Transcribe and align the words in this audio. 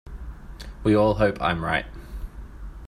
We 0.83 0.95
all 0.95 1.13
hope 1.13 1.39
I 1.43 1.51
am 1.51 1.63
right. 1.63 1.85